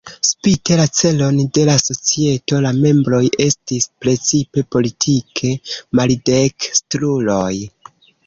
[0.27, 5.53] Spite la celon de la societo la membroj estis precipe politike
[6.01, 7.55] maldekstruloj.